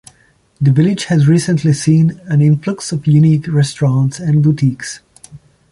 [0.59, 5.01] The village has recently seen an influx of unique restaurants and boutiques.